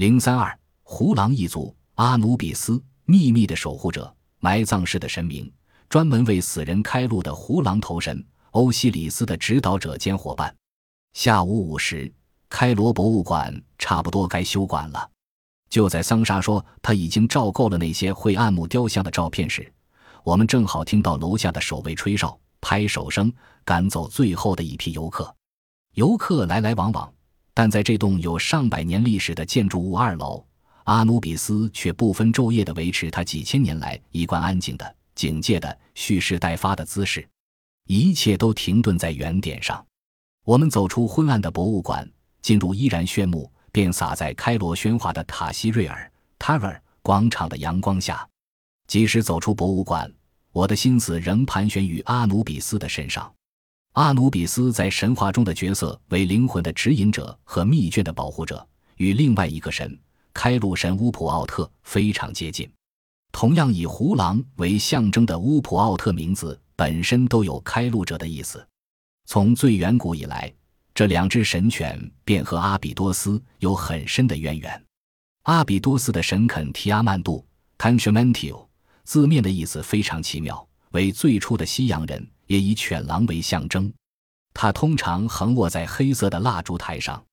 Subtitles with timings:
[0.00, 5.52] 零三二，胡狼一族，阿努比斯，秘密的守护者，埋葬式的神明，
[5.90, 10.56] 专门为死人开路的胡狼头神，欧西里斯的指导者兼伙伴。
[11.12, 12.10] 下午五时，
[12.48, 15.10] 开罗博物馆差不多该休馆了。
[15.68, 19.70] 就在桑莎说他已经照够了那些会按摩雕像的照片时，
[20.24, 23.30] 我们正好听到楼下的守卫吹哨、拍手声，
[23.66, 25.36] 赶走最后的一批游客。
[25.92, 27.12] 游客来来往往，
[27.60, 30.42] 但在这栋有上百年历史的建筑物二楼，
[30.84, 37.28] 阿努比斯却不分昼夜地维持他几千年来一贯安静的、警戒的、蓄势待发的姿势。
[37.86, 39.84] 一切都停顿在原点上。
[40.46, 42.10] 我们走出昏暗的博物馆，
[42.40, 43.52] 进入依然炫目。
[43.70, 48.26] 便洒在开罗喧哗的塔西瑞尔 （Tower） 广场的阳光下。
[48.86, 50.10] 即使走出博物馆，
[50.52, 53.30] 我的心思仍盘旋于阿努比斯的身上。
[53.92, 59.98] 阿努比斯在神话中的角色为灵魂的指引者和密卷的保护者，与另外一个神——
[60.32, 62.70] 开路神乌普奥特非常接近。
[63.32, 68.64] 同样以胡狼为象征的乌普奥特名字本身都有开路者的意思。
[69.26, 70.52] 从最远古以来。
[70.92, 74.84] 这两只神犬便和阿比多斯有很深的渊源。
[75.44, 77.42] 阿比多斯的神肯提阿曼杜
[77.78, 78.66] （Tanshmentio）
[79.04, 83.92] 字面的意思非常奇妙，为最初的西洋人，也以犬狼为象征。
[84.52, 87.24] 它通常横卧在黑色的蜡烛台上。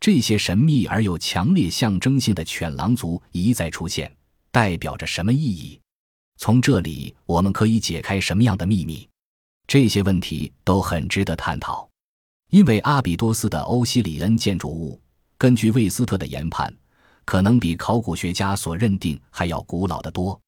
[0.00, 4.12] 这些神秘而又强烈象征性的犬狼族一再出现，
[4.50, 5.80] 代表着什么意义？
[6.36, 9.08] 从这里我们可以解开什么样的秘密？
[9.68, 11.88] 这些问题都很值得探讨。
[12.50, 15.00] 因为阿比多斯的欧西里恩建筑物，
[15.38, 16.76] 根据魏斯特的研判，
[17.24, 20.38] 可能比考古学家所认定还要古老的多。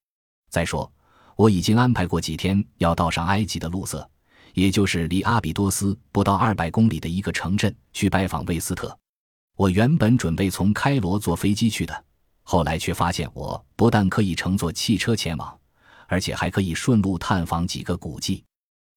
[0.50, 0.90] 再说，
[1.38, 4.10] 我已经安排过几天要到上埃及的路色，
[4.54, 8.98] 也就是离阿比多斯不到二百公里的一个城镇去拜访魏斯特。
[9.56, 12.04] 我原本准备从开罗坐飞机去的，
[12.42, 15.56] 后来却发现我不但可以乘坐汽车前往，
[16.08, 18.42] 而且还可以顺路探访几个古迹。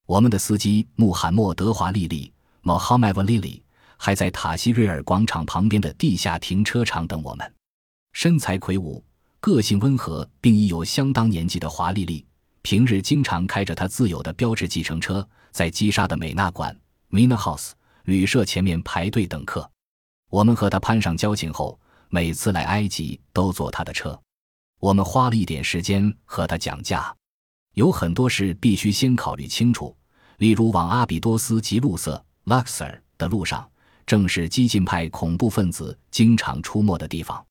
[0.07, 2.33] 我们的司机穆罕默德·华丽丽。
[2.63, 3.59] Mohammed Lily
[3.97, 7.53] 还在塔西瑞尔广场旁边的地下停车场等我们。
[8.13, 9.03] 身材魁梧、
[9.39, 12.23] 个性温和，并已有相当年纪的华丽丽，
[12.63, 16.77] 平日经常开着他自有的标致计程车，在基沙的美纳馆
[17.09, 17.71] （Mina House）
[18.03, 19.69] 旅社前面排队等客。
[20.29, 21.79] 我们和他攀上交情后，
[22.09, 24.19] 每次来埃及都坐他的车。
[24.79, 27.15] 我们花了一点时间和他讲价，
[27.73, 29.95] 有很多事必须先考虑清楚，
[30.37, 32.23] 例如往阿比多斯及路色。
[32.45, 33.69] Luxor 的路上，
[34.05, 37.45] 正是激进派恐怖分子经常出没的地方。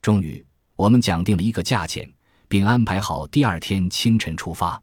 [0.00, 2.08] 终于，我们讲定了一个价钱，
[2.48, 4.82] 并安排好第二天清晨出发。